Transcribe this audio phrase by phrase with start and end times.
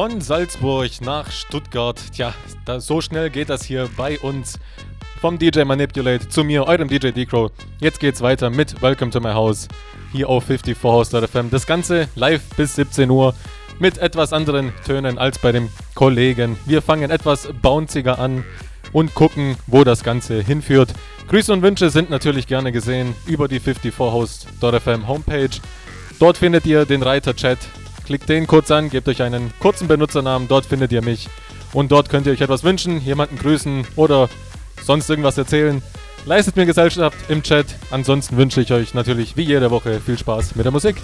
[0.00, 2.00] von Salzburg nach Stuttgart.
[2.14, 2.32] Tja,
[2.64, 4.58] da, so schnell geht das hier bei uns.
[5.20, 7.50] Vom DJ Manipulate zu mir, eurem DJ D-Crow.
[7.80, 9.68] Jetzt geht's weiter mit Welcome to my House
[10.10, 11.50] hier auf 54house.fm.
[11.50, 13.34] Das Ganze live bis 17 Uhr
[13.78, 16.56] mit etwas anderen Tönen als bei dem Kollegen.
[16.64, 18.42] Wir fangen etwas bounciger an
[18.94, 20.94] und gucken, wo das Ganze hinführt.
[21.28, 25.50] Grüße und Wünsche sind natürlich gerne gesehen über die 54host.fm Homepage.
[26.18, 27.58] Dort findet ihr den Reiter Chat.
[28.10, 31.28] Klickt den kurz an, gebt euch einen kurzen Benutzernamen, dort findet ihr mich.
[31.72, 34.28] Und dort könnt ihr euch etwas wünschen, jemanden grüßen oder
[34.82, 35.80] sonst irgendwas erzählen.
[36.26, 37.66] Leistet mir Gesellschaft im Chat.
[37.92, 40.96] Ansonsten wünsche ich euch natürlich wie jede Woche viel Spaß mit der Musik.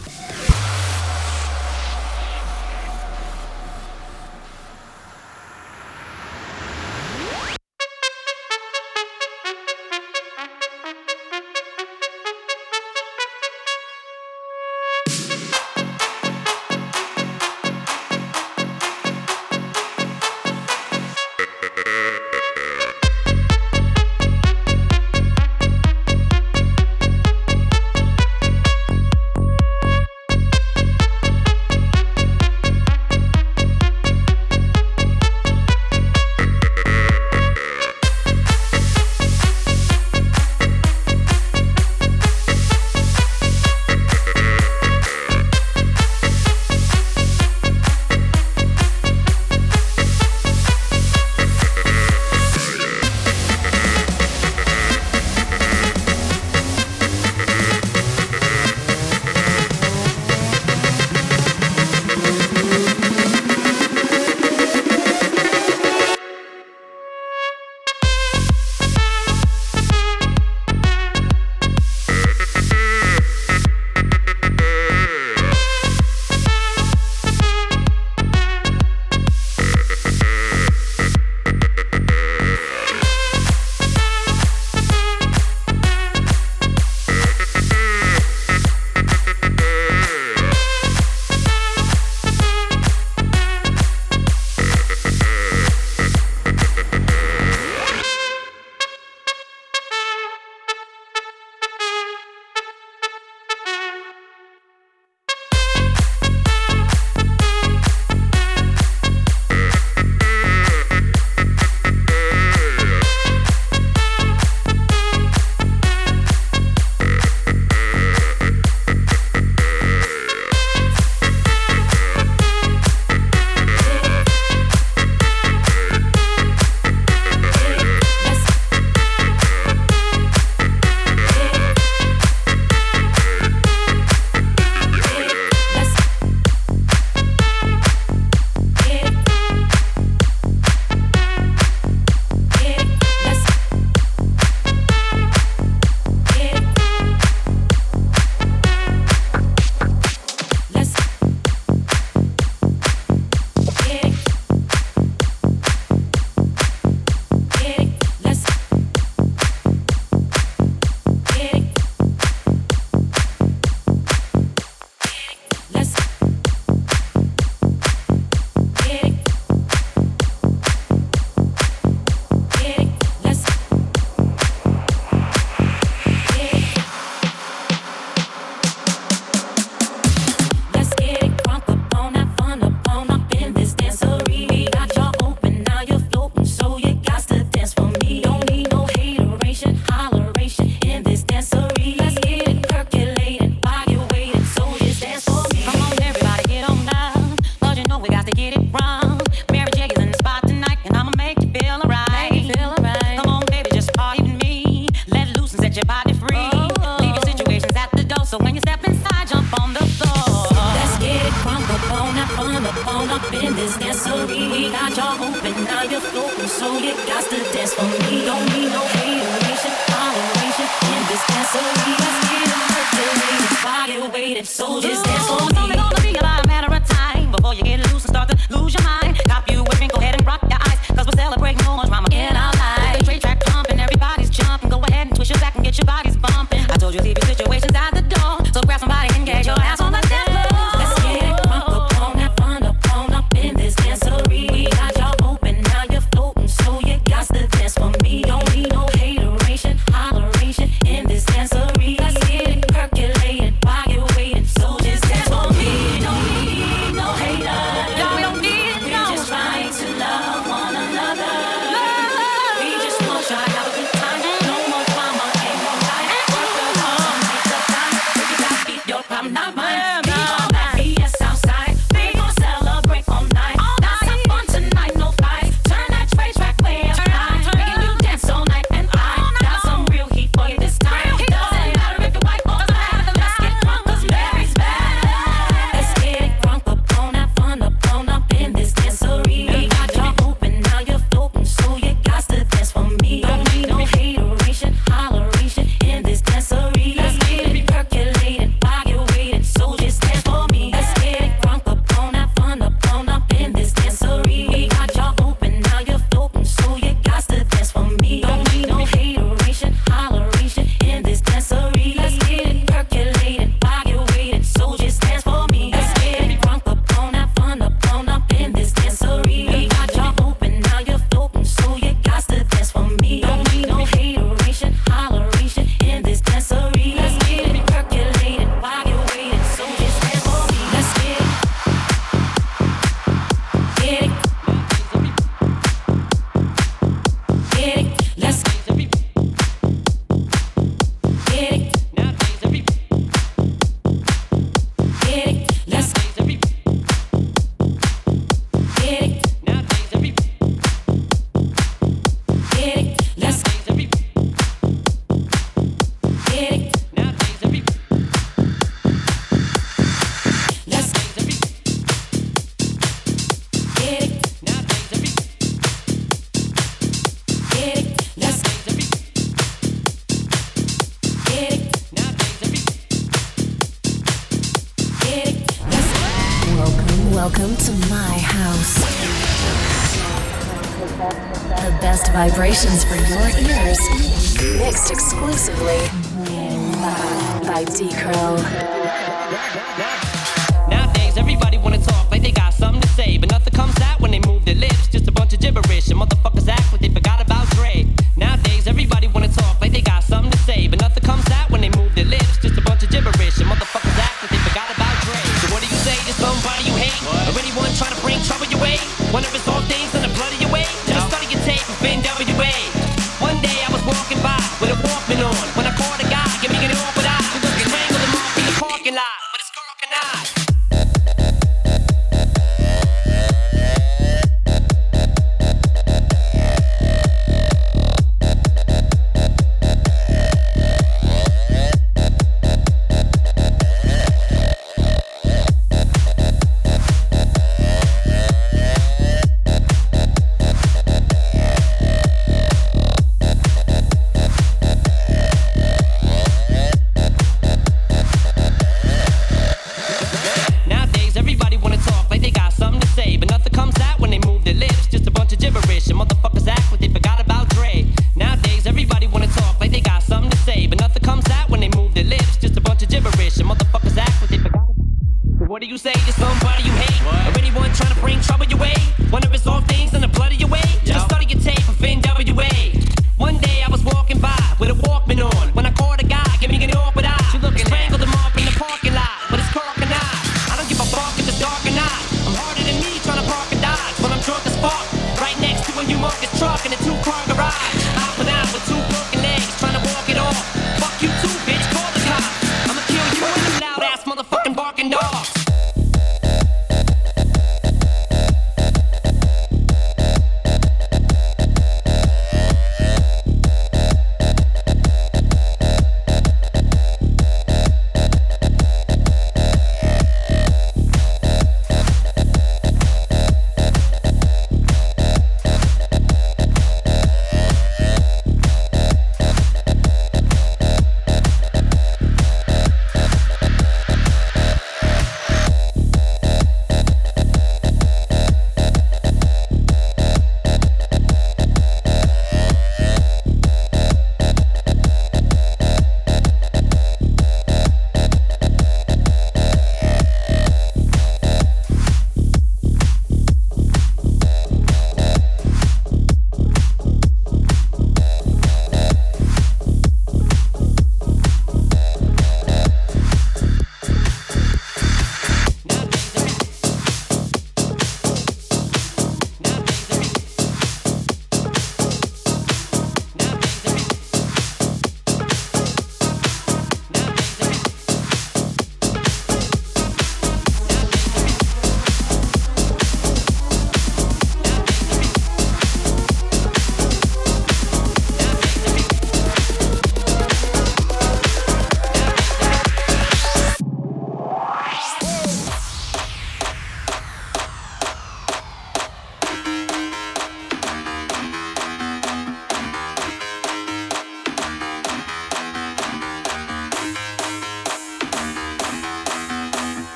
[382.56, 383.05] Sensations for you.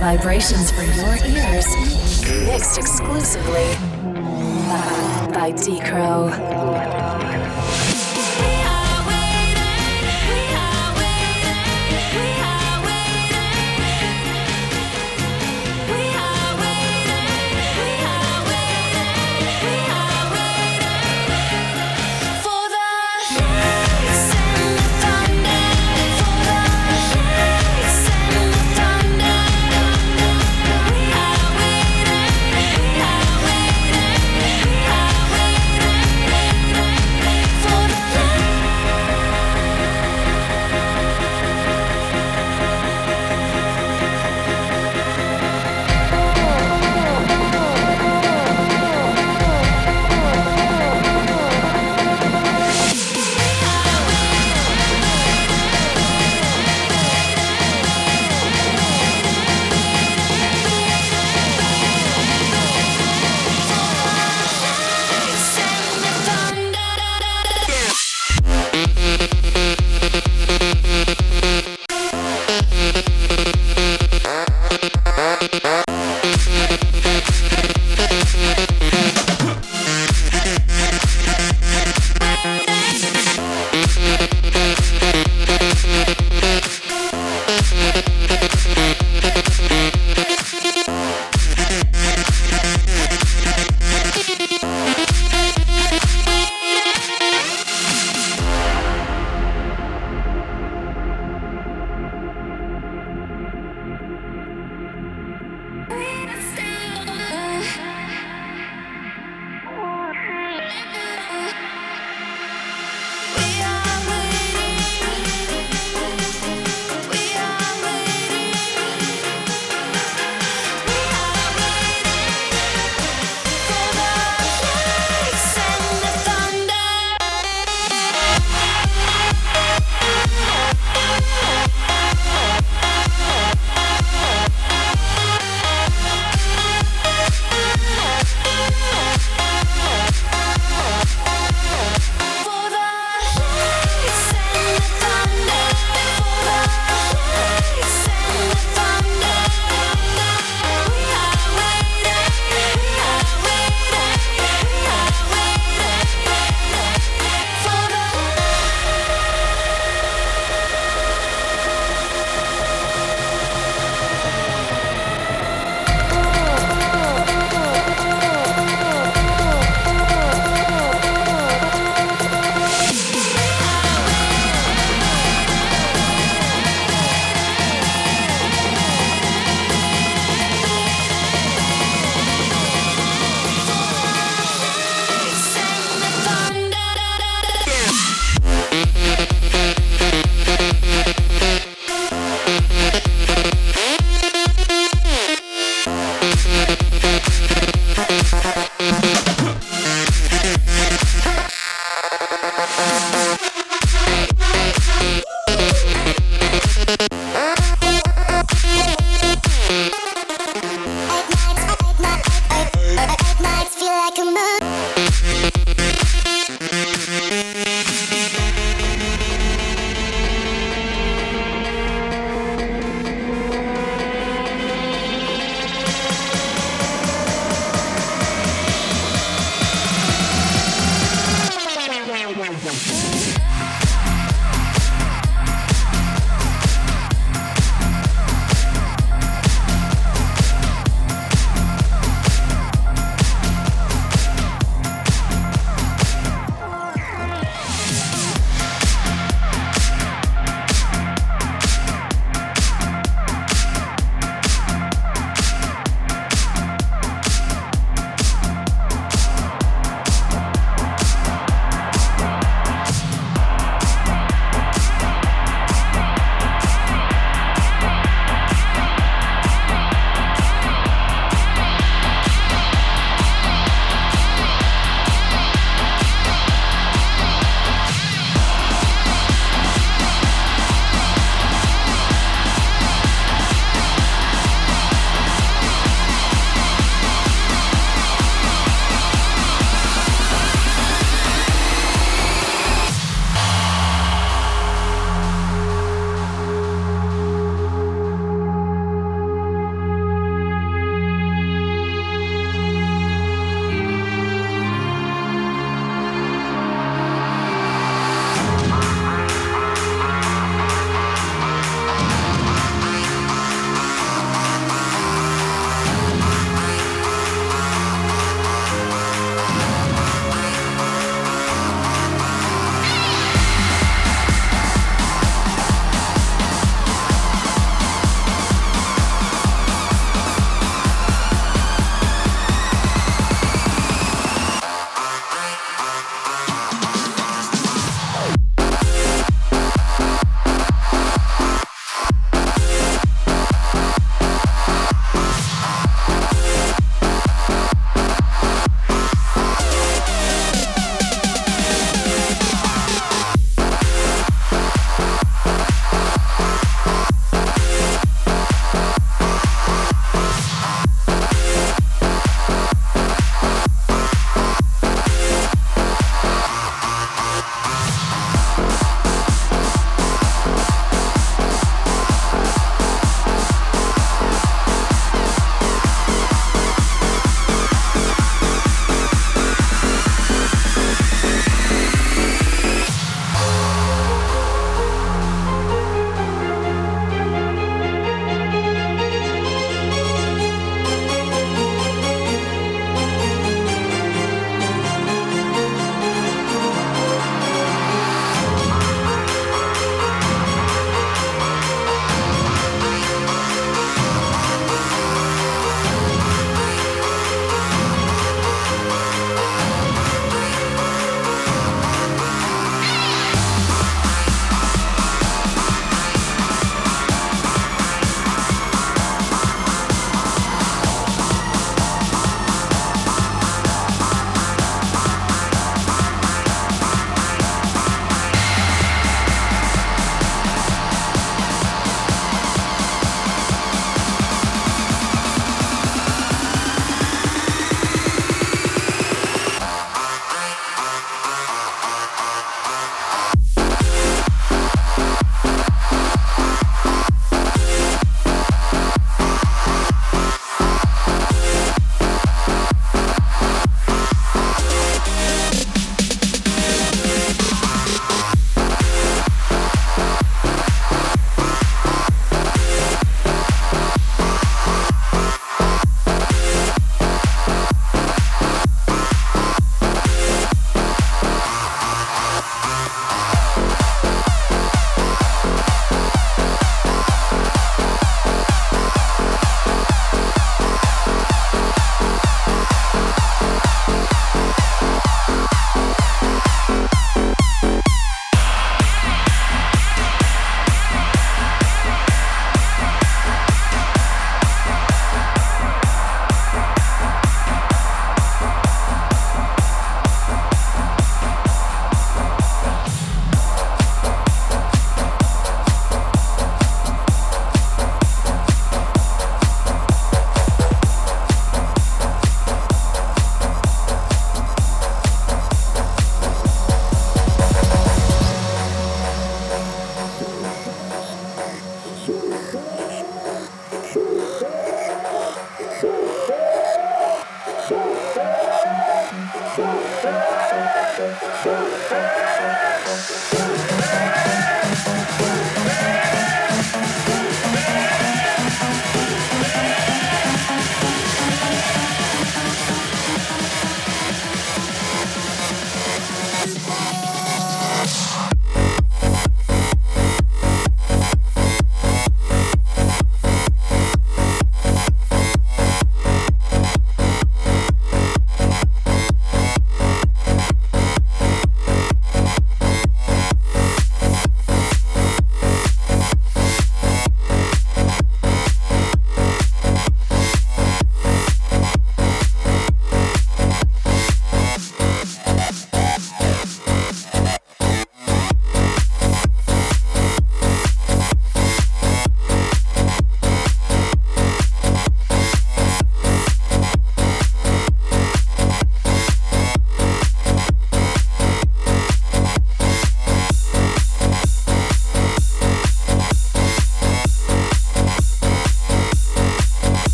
[0.00, 1.66] Vibrations for your ears,
[2.46, 3.76] mixed exclusively
[4.72, 5.52] uh, by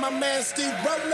[0.00, 1.09] my man Steve Rowe.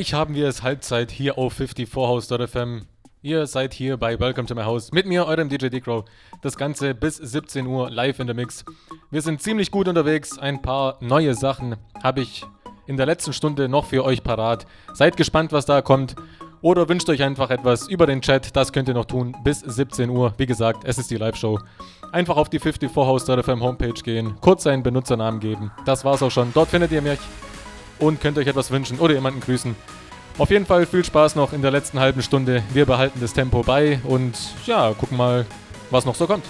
[0.00, 2.86] Gleich haben wir es Halbzeit hier auf 54house.fm.
[3.20, 6.06] Ihr seid hier bei Welcome to my House mit mir, eurem DJ Decro.
[6.40, 8.64] Das Ganze bis 17 Uhr live in der Mix.
[9.10, 10.38] Wir sind ziemlich gut unterwegs.
[10.38, 12.46] Ein paar neue Sachen habe ich
[12.86, 14.64] in der letzten Stunde noch für euch parat.
[14.94, 16.16] Seid gespannt, was da kommt.
[16.62, 18.56] Oder wünscht euch einfach etwas über den Chat.
[18.56, 20.32] Das könnt ihr noch tun bis 17 Uhr.
[20.38, 21.58] Wie gesagt, es ist die Live-Show.
[22.10, 25.70] Einfach auf die 54house.fm Homepage gehen, kurz einen Benutzernamen geben.
[25.84, 26.54] Das war's auch schon.
[26.54, 27.18] Dort findet ihr mich
[28.00, 29.76] und könnt euch etwas wünschen oder jemanden grüßen.
[30.38, 32.62] Auf jeden Fall viel Spaß noch in der letzten halben Stunde.
[32.72, 34.34] Wir behalten das Tempo bei und
[34.66, 35.46] ja, gucken mal,
[35.90, 36.44] was noch so kommt.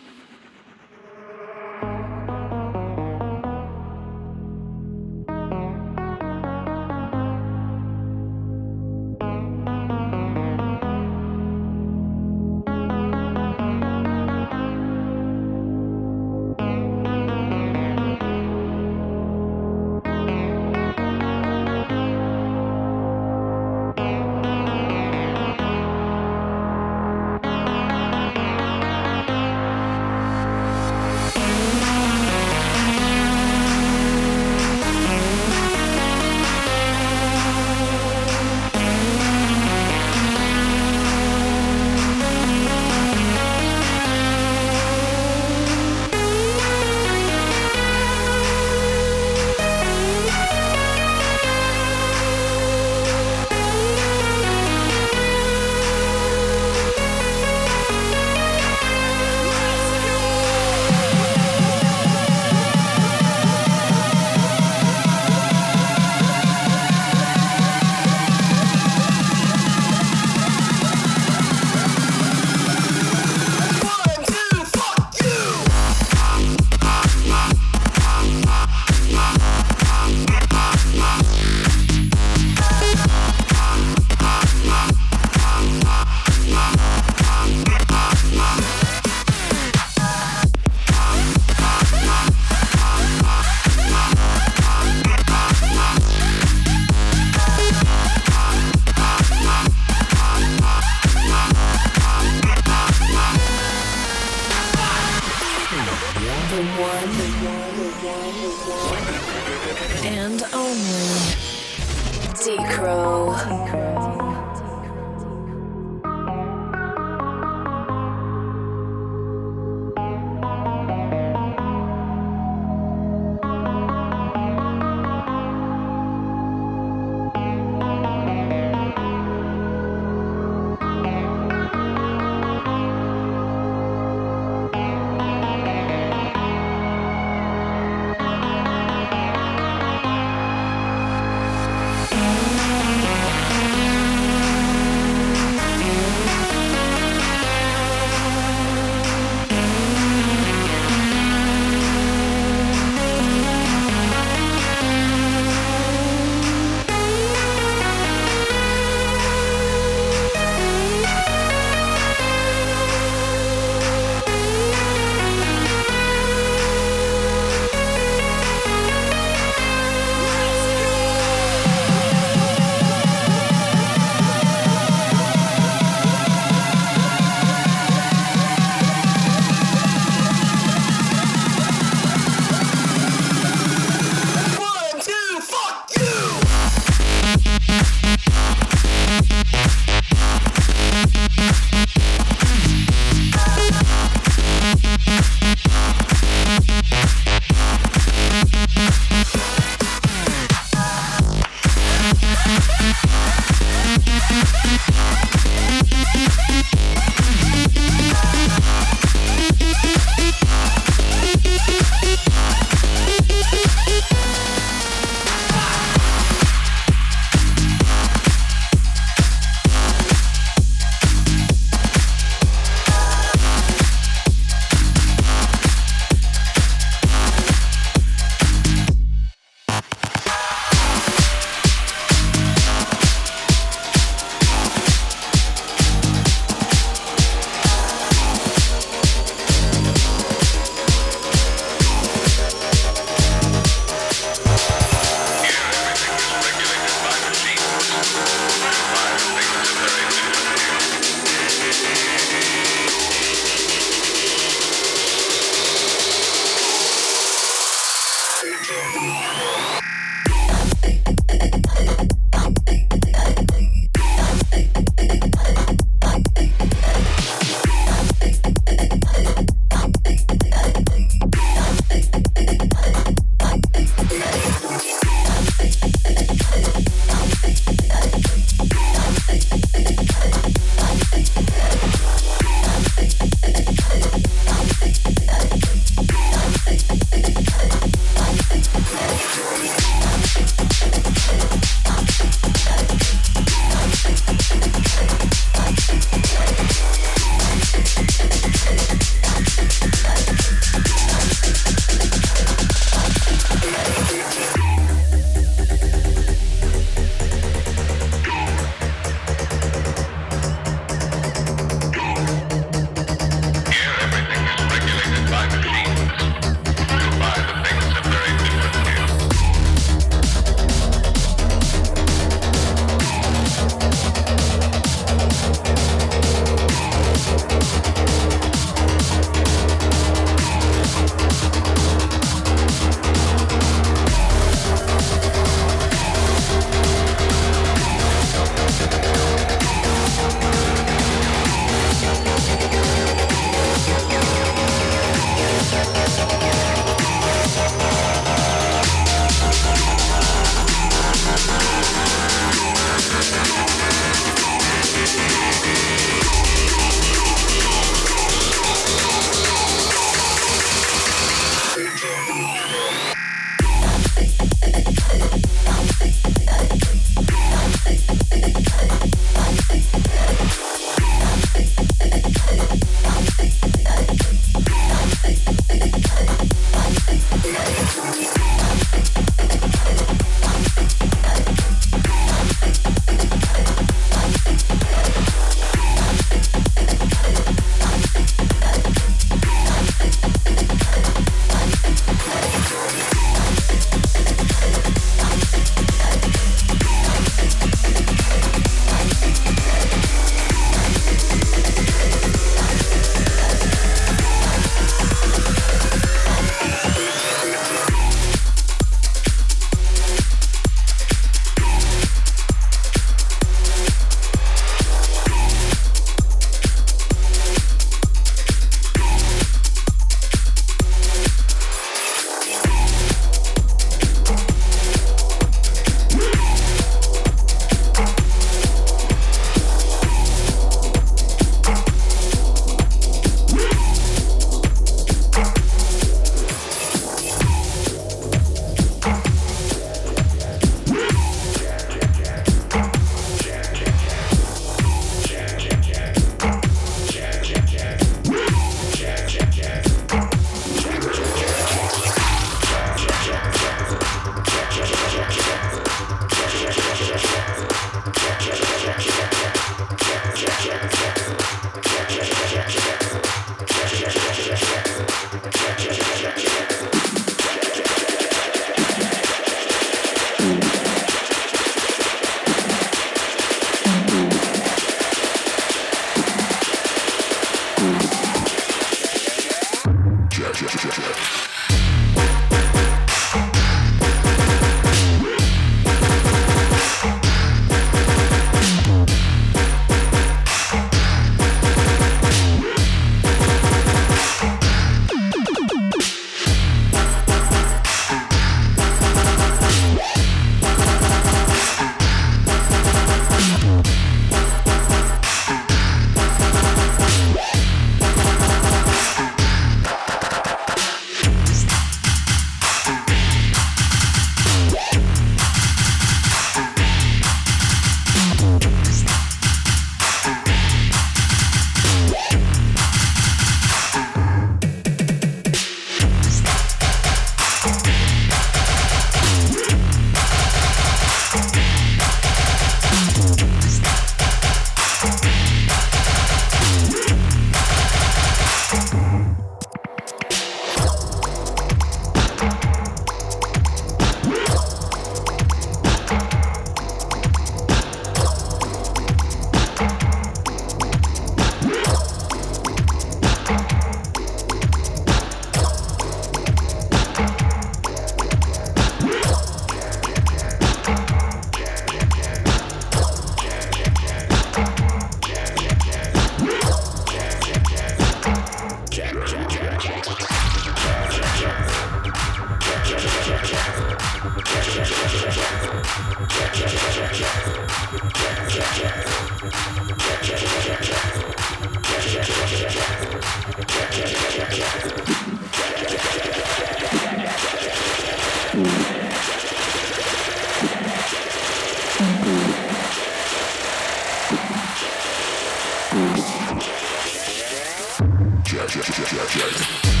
[599.33, 600.00] Ja,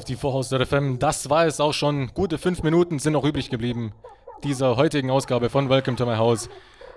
[0.00, 2.10] 54 House der FM, das war es auch schon.
[2.14, 3.92] Gute fünf Minuten sind noch übrig geblieben
[4.44, 6.48] dieser heutigen Ausgabe von Welcome to My House.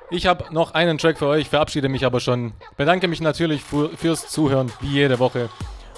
[0.09, 2.53] Ich habe noch einen Track für euch, verabschiede mich aber schon.
[2.77, 5.49] Bedanke mich natürlich für, fürs Zuhören, wie jede Woche.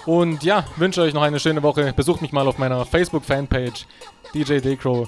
[0.06, 1.94] Und ja, wünsche euch noch eine schöne Woche.
[1.95, 3.86] Besucht mich mal auf meiner Facebook-Fanpage
[4.34, 5.07] DJ Decro.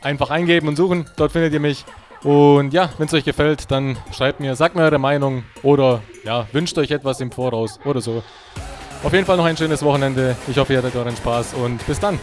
[0.00, 1.84] Einfach eingeben und suchen, dort findet ihr mich.
[2.22, 6.46] Und ja, wenn es euch gefällt, dann schreibt mir, sagt mir eure Meinung oder ja,
[6.52, 8.22] wünscht euch etwas im Voraus oder so.
[9.02, 10.36] Auf jeden Fall noch ein schönes Wochenende.
[10.46, 12.20] Ich hoffe, ihr hattet euren Spaß und bis dann.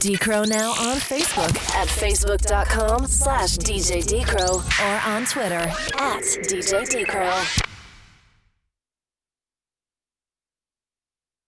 [0.00, 1.54] D-Crow now on Facebook.
[1.76, 5.70] At facebook.com slash DJ D-Crow or on Twitter.
[5.98, 7.69] At DJ D-Crow.